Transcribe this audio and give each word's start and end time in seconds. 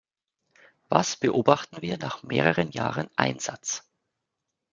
Was 0.89 1.15
beobachten 1.15 1.83
wir 1.83 1.99
nach 1.99 2.23
mehreren 2.23 2.71
Jahren 2.71 3.07
Einsatz? 3.17 3.87